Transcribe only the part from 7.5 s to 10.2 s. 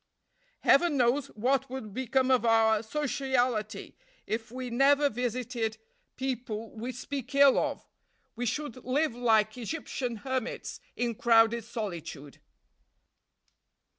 of; we should live like Egyptian